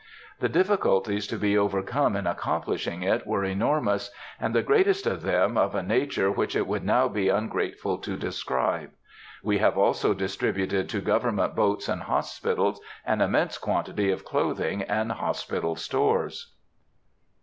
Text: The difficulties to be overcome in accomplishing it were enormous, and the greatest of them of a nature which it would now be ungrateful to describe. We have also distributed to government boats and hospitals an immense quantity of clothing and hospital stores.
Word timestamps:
The 0.39 0.49
difficulties 0.49 1.27
to 1.27 1.37
be 1.37 1.55
overcome 1.55 2.15
in 2.15 2.25
accomplishing 2.25 3.03
it 3.03 3.27
were 3.27 3.43
enormous, 3.45 4.09
and 4.39 4.55
the 4.55 4.63
greatest 4.63 5.05
of 5.05 5.21
them 5.21 5.59
of 5.59 5.75
a 5.75 5.83
nature 5.83 6.31
which 6.31 6.55
it 6.55 6.65
would 6.65 6.83
now 6.83 7.07
be 7.07 7.29
ungrateful 7.29 7.99
to 7.99 8.17
describe. 8.17 8.89
We 9.43 9.59
have 9.59 9.77
also 9.77 10.15
distributed 10.15 10.89
to 10.89 11.01
government 11.01 11.55
boats 11.55 11.87
and 11.87 12.01
hospitals 12.01 12.81
an 13.05 13.21
immense 13.21 13.59
quantity 13.59 14.09
of 14.11 14.25
clothing 14.25 14.81
and 14.81 15.11
hospital 15.11 15.75
stores. 15.75 16.51